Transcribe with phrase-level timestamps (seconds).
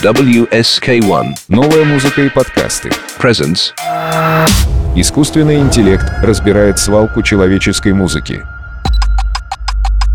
[0.00, 2.88] WSK1 Новая музыка и подкасты.
[3.20, 3.72] presents
[4.94, 8.40] Искусственный интеллект разбирает свалку человеческой музыки.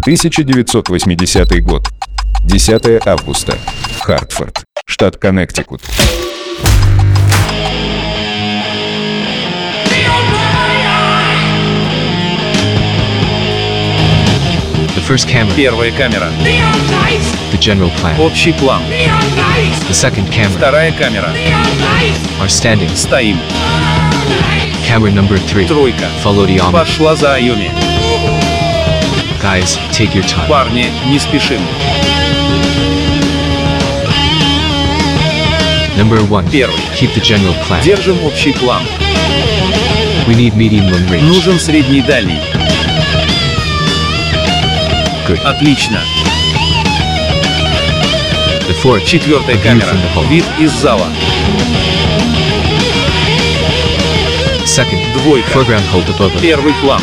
[0.03, 1.89] 1980 год.
[2.45, 3.57] 10 августа.
[3.99, 5.81] Хартфорд, штат Коннектикут.
[15.06, 16.28] first camera, Первая камера.
[17.50, 18.18] the general plan.
[18.20, 18.82] Общий план.
[19.88, 21.32] The second camera, Вторая камера.
[22.40, 22.94] are standing.
[22.94, 23.38] Стоим.
[24.86, 26.08] Camera number three, Тройка.
[26.22, 26.72] follow the arm.
[26.72, 27.70] Пошла за Айоми.
[29.42, 30.48] Guys, take your time.
[30.48, 31.60] Парни, не спешим.
[35.96, 36.78] Number one, Первый.
[36.96, 37.82] keep the general plan.
[37.82, 38.82] Держим общий план.
[40.26, 41.22] We need medium long range.
[41.22, 42.38] Нужен средний дальний.
[45.27, 45.39] Good.
[45.43, 46.01] Отлично.
[48.67, 49.85] The Четвертая камера.
[50.13, 50.23] the.
[50.29, 51.07] Вид из зала.
[54.65, 55.49] Second, Двойка.
[55.51, 56.41] foreground hold above it.
[56.41, 57.01] Первый план.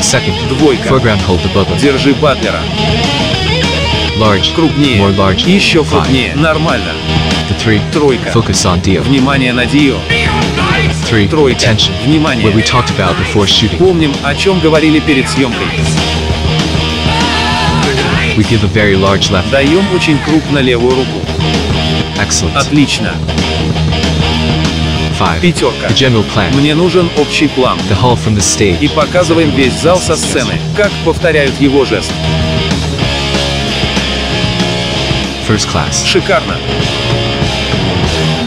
[0.00, 0.88] Second, Двойка.
[0.88, 1.80] foreground hold above it.
[1.80, 2.60] Держи Батлера.
[4.18, 4.98] Large, Крупнее.
[4.98, 5.46] more large.
[5.48, 6.34] Еще крупнее.
[6.36, 6.92] Нормально.
[7.48, 8.30] The three, Тройка.
[8.30, 9.02] focus on Dio.
[9.02, 9.98] Внимание на Дио.
[11.06, 11.94] Three, attention.
[12.04, 12.44] Внимание.
[12.44, 13.78] What we talked about before shooting.
[13.78, 15.68] Помним, о чем говорили перед съемкой.
[18.36, 19.48] We give a very large left.
[19.52, 21.20] Даем очень крупно левую руку.
[22.18, 22.56] Excellent.
[22.56, 23.14] Отлично.
[25.16, 25.86] Five, Пятерка.
[25.86, 26.52] the general plan.
[26.56, 27.78] Мне нужен общий план.
[27.88, 28.80] The hall from the stage.
[28.80, 32.10] И показываем весь зал со сцены, как повторяют его жест.
[35.46, 36.04] First class.
[36.04, 36.56] Шикарно.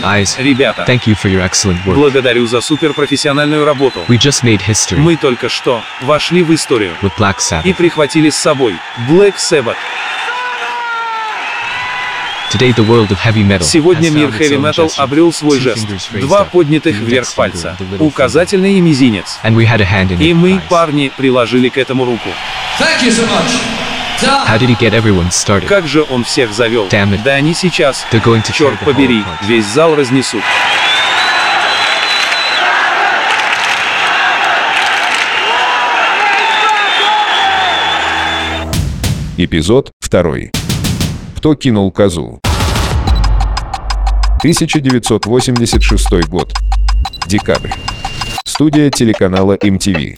[0.03, 1.95] Eyes, Ребята, thank you for your excellent work.
[1.95, 3.99] благодарю за суперпрофессиональную работу.
[4.07, 7.73] We just made history Мы только что вошли в историю with Black и Sabbath.
[7.75, 8.75] прихватили с собой
[9.09, 9.75] Black Sabbath.
[12.51, 15.85] Today the world of heavy metal Сегодня мир хэви метал обрел свой жест.
[16.13, 17.77] Два поднятых вверх пальца.
[17.99, 19.39] Указательный и мизинец.
[19.43, 19.49] finger.
[19.49, 22.29] And we had a hand in И мы, парни, приложили к этому руку.
[22.79, 23.78] Thank you so much.
[24.21, 25.67] How did he get everyone started?
[25.69, 26.87] Как же он всех завел.
[26.87, 27.23] Damn it.
[27.23, 30.43] Да они сейчас, They're going to черт побери, весь зал разнесут.
[39.37, 40.51] Эпизод 2.
[41.37, 42.41] Кто кинул козу?
[44.39, 46.53] 1986 год.
[47.25, 47.71] Декабрь.
[48.43, 50.17] Студия телеканала MTV.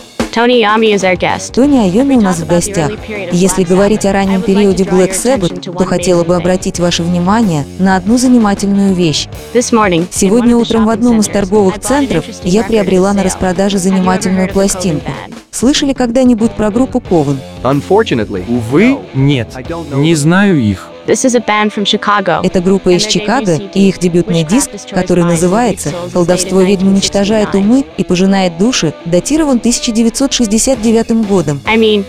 [0.31, 1.53] Tony Yami is our guest.
[1.53, 2.91] Тони Айоми у нас в гостях.
[3.33, 8.17] Если говорить о раннем периоде Black Sabbath, то хотела бы обратить ваше внимание на одну
[8.17, 9.27] занимательную вещь.
[9.53, 15.11] This morning, Сегодня утром в одном из торговых центров я приобрела на распродаже занимательную пластинку.
[15.51, 17.37] Слышали когда-нибудь про группу Ковен?
[18.47, 19.49] Увы, нет.
[19.93, 20.90] Не знаю их.
[21.07, 22.41] This is a band from Chicago.
[22.43, 28.03] Это группа из Чикаго, и их дебютный диск, который называется «Колдовство ведьм уничтожает умы и
[28.03, 31.59] пожинает души», датирован 1969 годом.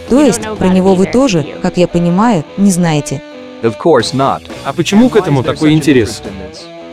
[0.09, 3.23] То есть, про него вы тоже, как я понимаю, не знаете.
[3.63, 6.23] А почему к этому такой интерес?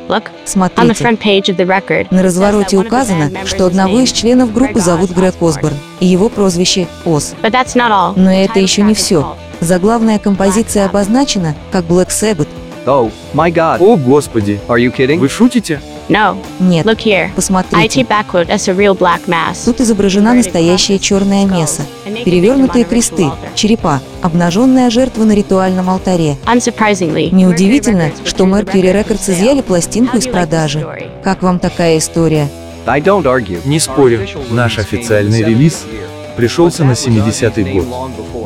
[0.07, 1.03] Look, on the Смотрите.
[1.03, 2.07] front page of the record.
[2.09, 7.35] На развороте указано, что одного из членов группы зовут Грег Осборн, и его прозвище Ос.
[7.43, 8.13] But that's not all.
[8.15, 9.35] Но это еще не все.
[9.61, 12.47] Заглавная композиция обозначена как Black Sabbath.
[12.85, 13.79] Oh, my god.
[13.81, 14.59] О, господи.
[14.67, 15.17] Are you kidding?
[15.19, 15.79] Вы шутите?
[16.09, 17.27] No, Нет, look here.
[17.27, 18.01] IT посмотрите.
[18.01, 19.63] as a real black mass.
[19.65, 21.83] Тут изображена настоящая черная месса.
[22.25, 26.37] Перевернутые кресты, черепа, обнаженная жертва на ритуальном алтаре.
[26.47, 30.83] Unsurprisingly, Неудивительно, что Mercury Records изъяли пластинку из продажи.
[31.23, 32.49] Как вам такая история?
[32.87, 33.59] I don't argue.
[33.65, 34.25] Не спорю.
[34.49, 35.85] Наш официальный релиз
[36.39, 37.85] пришелся на 70-й год.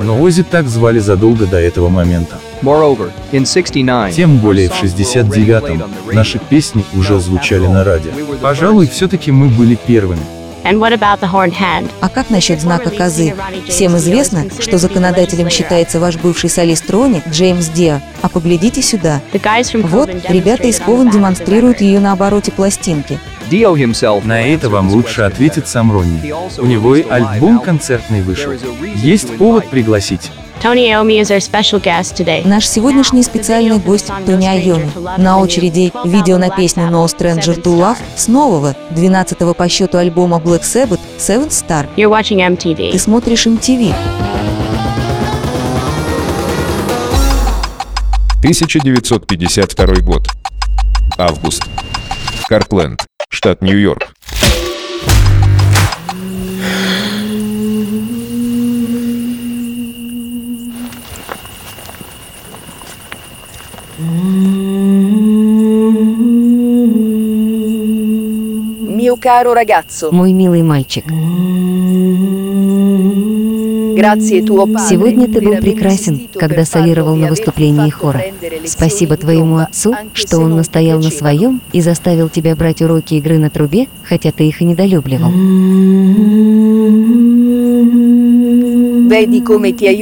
[0.03, 2.39] Но Ози так звали задолго до этого момента.
[2.63, 8.11] Moreover, in 69, Тем более в 69-м наши песни уже звучали на радио.
[8.41, 10.21] Пожалуй, все-таки мы были первыми.
[10.63, 13.35] А как насчет знака козы?
[13.67, 18.01] Всем известно, что законодателем считается ваш бывший солист Рони Джеймс Диа.
[18.21, 19.21] А поглядите сюда.
[19.83, 23.19] Вот, ребята из Ковен демонстрируют ее на обороте пластинки.
[24.25, 26.33] На это вам лучше ответит сам Ронни.
[26.59, 28.53] У него и альбом концертный вышел.
[28.95, 30.31] Есть повод пригласить.
[30.63, 32.47] Tony Iommi is our special guest today.
[32.47, 34.89] Наш сегодняшний специальный гость Тони Айоми.
[35.17, 40.37] На очереди видео на песню No Stranger to Love с нового, 12-го по счету альбома
[40.37, 41.85] Black Sabbath Seven Star.
[41.97, 42.97] You're watching Ты MTV.
[42.97, 43.93] смотришь MTV.
[48.39, 50.27] 1952 год.
[51.17, 51.63] Август.
[52.47, 54.13] Картленд, штат Нью-Йорк.
[68.97, 71.05] Mio caro ragazzo, Мой милый мальчик.
[74.89, 78.21] Сегодня ты был прекрасен, когда солировал на выступлении хора.
[78.65, 83.49] Спасибо твоему отцу, что он настоял на своем и заставил тебя брать уроки игры на
[83.49, 85.31] трубе, хотя ты их и недолюбливал.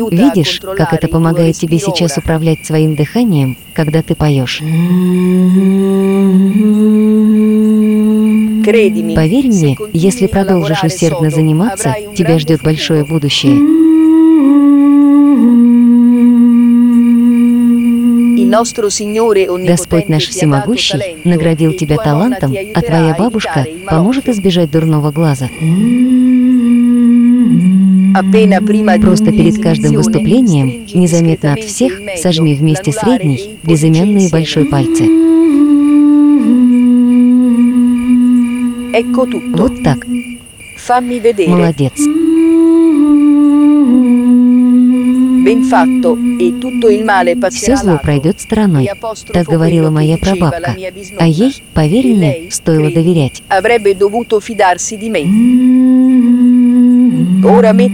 [0.10, 4.62] Видишь, как это помогает тебе сейчас управлять своим дыханием, когда ты поешь.
[9.16, 13.81] Поверь мне, если продолжишь усердно заниматься, тебя ждет большое будущее.
[19.66, 25.48] Господь наш всемогущий наградил e тебя талантом, а твоя бабушка поможет избежать дурного глаза.
[29.02, 35.08] Просто перед каждым выступлением, незаметно от всех, сожми вместе средний, e безымянный и большой пальцы.
[39.56, 40.06] Вот так.
[41.48, 41.94] Молодец.
[47.50, 48.90] Все passerà зло пройдет стороной.
[49.34, 50.76] Так говорила моя прабабка.
[51.18, 53.42] А ей, поверь E мне, стоило доверять.
[53.50, 53.62] А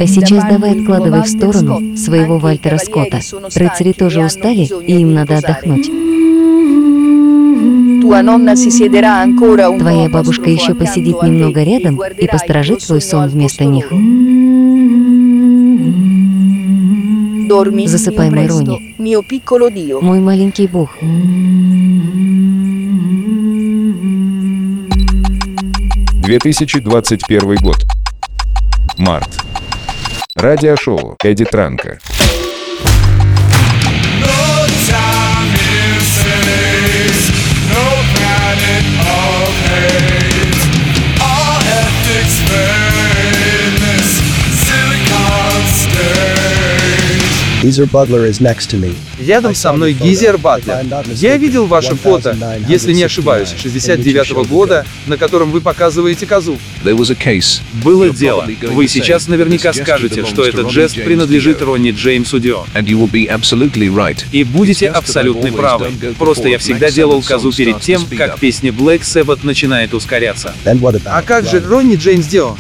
[0.07, 3.19] сейчас давай откладывай в сторону своего Вальтера Скотта.
[3.55, 5.89] Рыцари тоже e hanno устали, и им надо отдохнуть.
[9.79, 13.91] Твоя бабушка еще посидит немного e рядом и посторожит sogno сон вместо них.
[17.87, 18.95] Засыпай, мой Рони.
[20.01, 20.89] Мой маленький бог.—
[26.23, 27.77] 2021 год.
[28.97, 29.29] Март.
[30.35, 31.99] Радиошоу Эдди Транка.
[34.77, 34.97] Geezer
[36.43, 37.31] Butler is
[39.79, 40.06] next
[49.19, 50.75] Рядом со мной Гизер Батлер.
[51.15, 52.37] Я видел ваше фото,
[52.67, 56.59] если не ошибаюсь, 69 года, на котором вы показываете козу.
[57.83, 58.47] Было дело.
[58.61, 62.65] Вы сейчас наверняка скажете, что этот жест принадлежит Ронни Джеймсу Дио.
[64.31, 65.91] И будете абсолютно правы.
[66.17, 70.53] Просто я всегда делал козу перед тем, как песня Black Sabbath начинает ускоряться.
[70.65, 72.55] Then what about А как же Ронни Джеймс Дио?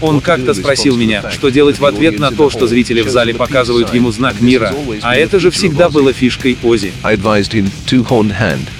[0.00, 3.94] Он как-то спросил меня, что делать в ответ на то, что зрители в зале показывают
[3.94, 4.74] ему знак мира.
[5.02, 6.92] А это же всегда было фишкой Ози.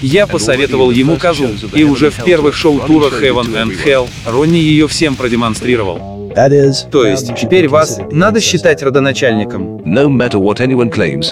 [0.02, 5.16] Я посоветовал ему козу, и уже в первых шоу-турах Heaven and Hell Ронни ее всем
[5.16, 6.09] продемонстрировал.
[6.90, 9.80] То есть, теперь вас надо считать родоначальником.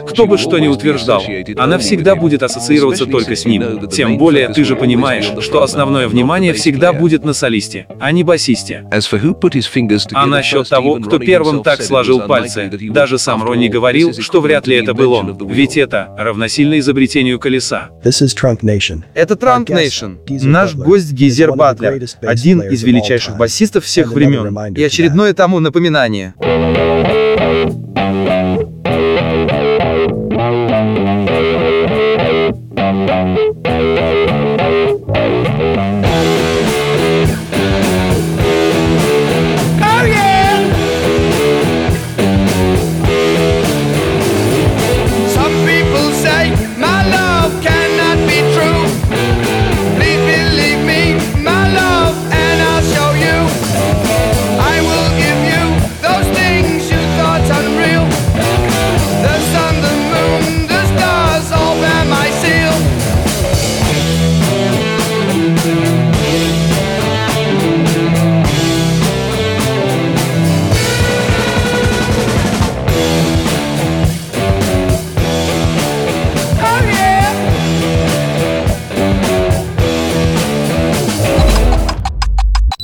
[0.07, 1.23] Кто бы что ни утверждал,
[1.57, 3.88] она всегда будет ассоциироваться только с ним.
[3.88, 8.85] Тем более, ты же понимаешь, что основное внимание всегда будет на солисте, а не басисте.
[10.12, 14.76] А насчет того, кто первым так сложил пальцы, даже сам Ронни говорил, что вряд ли
[14.76, 17.90] это был он, ведь это равносильно изобретению колеса.
[19.14, 20.14] Это Транк Нейшн.
[20.28, 24.57] Наш гость Гизер Батлер, один из величайших басистов всех времен.
[24.76, 26.35] И очередное тому напоминание.
[33.21, 33.67] Oh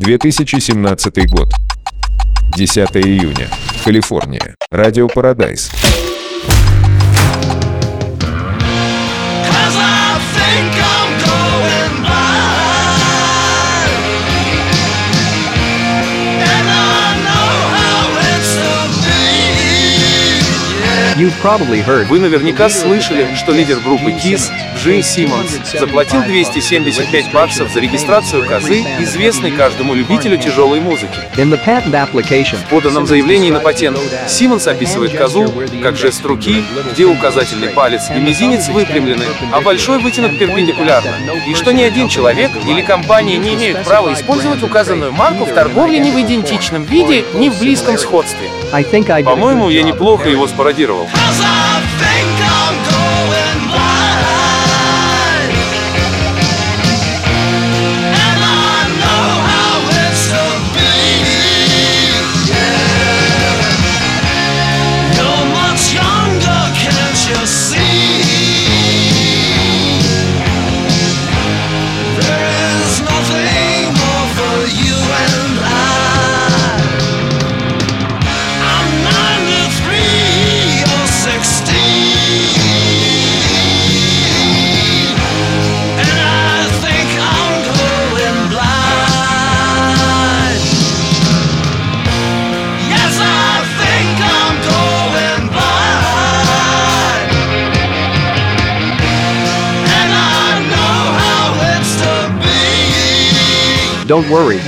[0.04, 1.48] 2017 год.
[2.54, 3.48] 10 июня.
[3.82, 4.54] Калифорния.
[4.70, 5.70] Радио Парадайз.
[22.10, 24.50] Вы наверняка слышали, что лидер группы KISS
[24.84, 25.50] Джей Симмонс
[25.80, 31.20] заплатил 275 баксов за регистрацию козы, известной каждому любителю тяжелой музыки.
[31.36, 33.98] В поданном заявлении на патент
[34.28, 35.50] Симмонс описывает козу
[35.82, 36.62] как жест руки,
[36.92, 39.24] где указательный палец и мизинец выпрямлены,
[39.54, 41.14] а большой вытянут перпендикулярно,
[41.48, 45.98] и что ни один человек или компания не имеют права использовать указанную марку в торговле
[45.98, 48.50] ни в идентичном виде, ни в близком сходстве.
[49.24, 51.08] По-моему, я неплохо его спародировал.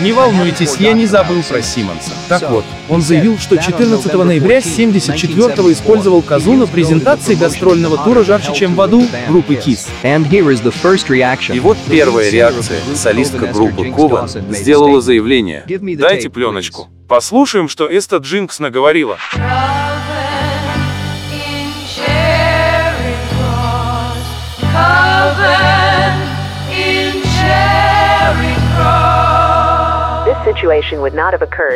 [0.02, 2.12] Не волнуйтесь, я не забыл про Симмонса.
[2.28, 8.52] Так вот, он заявил, что 14 ноября 74-го использовал козу на презентации гастрольного тура «Жарче,
[8.54, 9.88] чем в аду» группы KISS.
[11.54, 12.80] И вот первая реакция.
[12.94, 15.64] Солистка группы Кован сделала заявление.
[15.96, 16.88] Дайте пленочку.
[17.08, 19.16] Послушаем, что Эста Джинкс наговорила.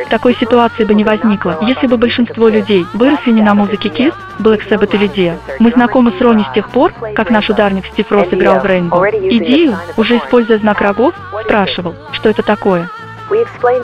[0.08, 4.68] Такой ситуации бы не возникло, если бы большинство людей выросли не на музыке Kiss, Black
[4.68, 5.38] Sabbath или Dio.
[5.58, 9.06] Мы знакомы с Ронни с тех пор, как наш ударник Стив Росс играл в Рейнбо.
[9.08, 12.88] И Dio, уже используя знак рогов, спрашивал, что это такое.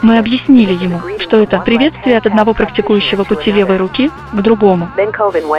[0.02, 4.88] Мы объяснили ему, что это приветствие от одного практикующего пути левой руки к другому.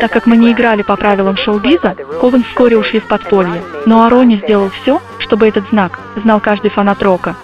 [0.02, 3.62] Так как мы не играли по правилам шоу-биза, Ковен вскоре ушли в подполье.
[3.86, 7.36] Но Арони сделал все, чтобы этот знак знал каждый фанат рока.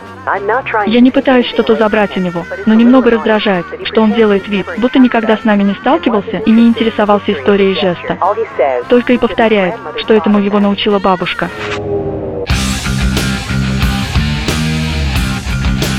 [0.86, 5.00] Я не пытаюсь что-то забрать у него, но немного раздражает, что он делает вид, будто
[5.00, 8.18] никогда с нами не сталкивался и не интересовался историей жеста.
[8.88, 11.50] Только и повторяет, что этому его научила бабушка.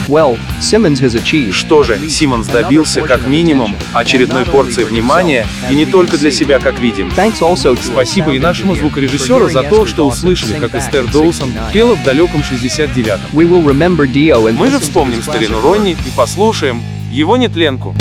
[0.09, 1.53] Well, Simmons has achieved.
[1.53, 6.79] Что же, Симмонс добился как минимум очередной порции внимания, и не только для себя, как
[6.79, 7.09] видим.
[7.09, 11.95] Thanks also to Спасибо и нашему звукорежиссеру за то, что услышали, как Эстер Доусон пела
[11.95, 13.21] в далеком 69-м.
[13.33, 17.95] We will remember Dio and Мы же вспомним старину Ронни и послушаем его нетленку.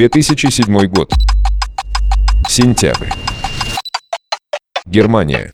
[0.00, 1.12] 2007 год.
[2.48, 3.10] Сентябрь.
[4.86, 5.52] Германия.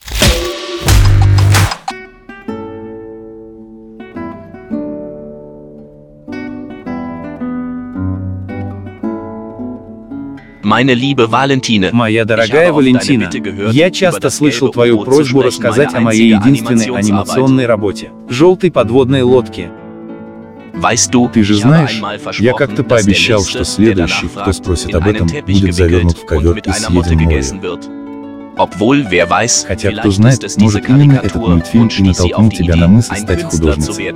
[11.93, 13.29] Моя дорогая Валентина,
[13.73, 19.73] я часто слышал твою просьбу рассказать о моей единственной анимационной работе– «Желтой подводной лодке».
[21.33, 22.03] Ты же знаешь,
[22.39, 27.19] я как-то пообещал, что следующий, кто спросит об этом, будет завернут в ковер и съеден
[27.19, 27.87] морем.
[29.67, 34.15] Хотя, кто знает, может именно этот мультфильм и натолкнул тебя на мысль стать художницей.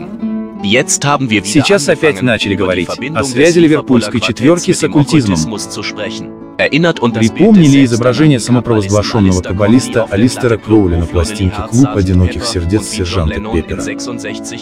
[0.63, 5.39] Сейчас опять начали говорить о связи ливерпульской четверки с оккультизмом.
[6.69, 13.83] Припомнили изображение самопровозглашенного каббалиста Алистера Кроули на пластинке «Клуб одиноких сердец» сержанта Пеппера.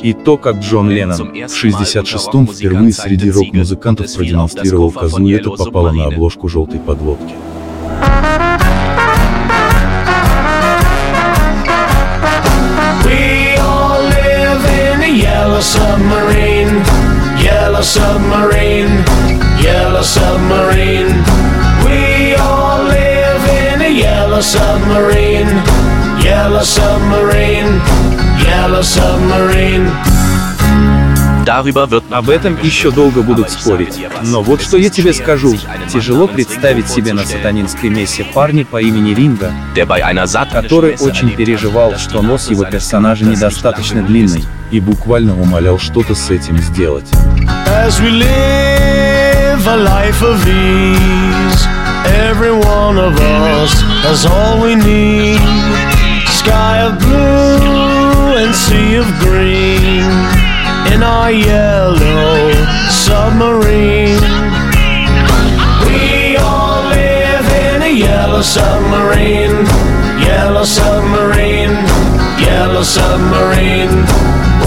[0.02, 5.90] И то, как Джон Леннон в 66-м впервые среди рок-музыкантов продемонстрировал казну, и это попало
[5.90, 7.34] на обложку желтой подлодки.
[15.60, 16.84] submarine,
[17.36, 19.04] yellow submarine,
[19.60, 21.27] yellow submarine.
[24.38, 25.48] Yellow submarine,
[26.22, 27.80] yellow submarine,
[28.46, 29.90] yellow submarine.
[31.44, 33.98] Darüber wird Об этом еще долго будут спорить.
[34.22, 35.56] Но вот что я тебе скажу.
[35.92, 41.30] Тяжело представить себе на сатанинской мессе парня по имени Ринга, der bei einer который очень
[41.30, 44.44] переживал, что нос его персонажа недостаточно длинный.
[44.70, 47.10] И буквально умолял что-то с этим сделать.
[49.58, 51.66] Live a life of ease,
[52.06, 53.72] every one of us
[54.06, 55.40] has all we need.
[56.30, 60.06] Sky of blue and sea of green
[60.94, 62.52] in our yellow
[62.88, 64.22] submarine.
[65.90, 69.66] We all live in a yellow submarine,
[70.22, 71.74] yellow submarine,
[72.38, 74.06] yellow submarine.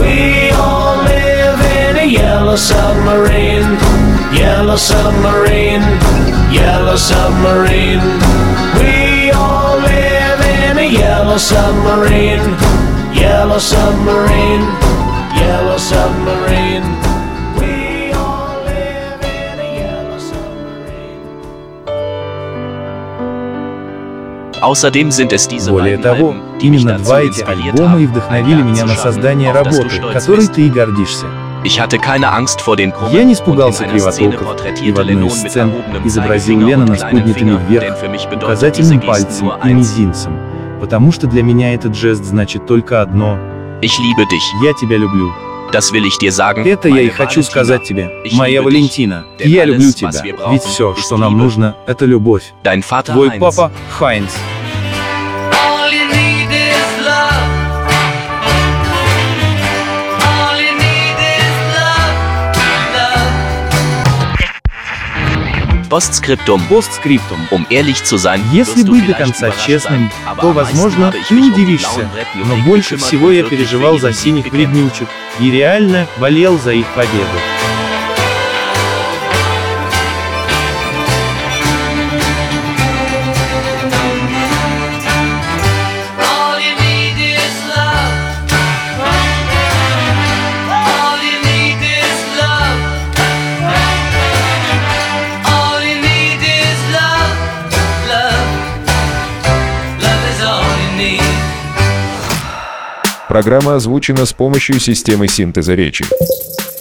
[0.01, 3.79] We all live in a yellow submarine,
[4.33, 5.81] yellow submarine,
[6.51, 8.01] yellow submarine.
[8.79, 12.55] We all live in a yellow submarine,
[13.13, 14.63] yellow submarine,
[15.35, 16.83] yellow submarine.
[17.59, 21.41] We all live in a yellow submarine.
[24.61, 27.79] Außerdem sind es diese Более beiden того, Alben, die mich именно dazu два эти inspiriert
[27.79, 30.53] альбома и haben, вдохновили меня на создание работы, stolz которой bist.
[30.53, 31.25] ты и гордишься.
[33.11, 35.71] Я не испугался кривотолков и в одной из сцен
[36.03, 37.97] изобразил Леннона с поднятыми вверх
[38.35, 40.39] указательным пальцем и мизинцем,
[40.79, 43.37] потому что для меня этот жест значит только одно.
[44.63, 45.31] «Я тебя люблю».
[46.67, 49.23] Это я и хочу сказать тебе, Ich моя Валентина.
[49.39, 50.11] Я люблю тебя.
[50.51, 52.53] Ведь все, что нам нужно, это любовь.
[53.13, 54.31] Твой папа Хайнц.
[65.91, 66.61] Postskriptum.
[66.69, 67.37] Постскриптум.
[67.51, 72.09] Um ehrlich zu sein, Если быть до конца честным, то, возможно, ты um удивишься.
[72.33, 75.09] Но больше всего я переживал за синих вреднючек
[75.41, 77.70] и реально болел за их победу.
[103.31, 106.03] Программа озвучена с помощью системы синтеза речи.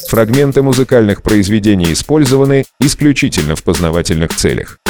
[0.08, 4.80] Фрагменты музыкальных произведений использованы исключительно в познавательных целях.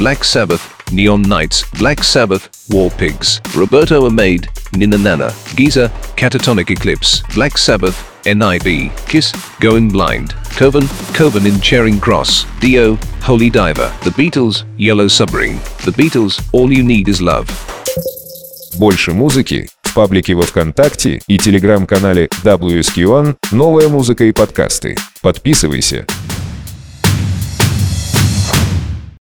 [0.00, 7.22] Black Sabbath, Neon Knights, Black Sabbath, War Pigs, Roberto Amade, Nina Nana, Giza, Catatonic Eclipse,
[7.34, 14.10] Black Sabbath, NIB, Kiss, Going Blind, Coven, Coven in Charing Cross, Dio, Holy Diver, The
[14.12, 17.46] Beatles, Yellow Submarine, The Beatles, All You Need Is Love.
[18.78, 24.96] Больше музыки паблике во ВКонтакте и телеграм-канале WSQ1 «Новая музыка и подкасты».
[25.20, 26.06] Подписывайся,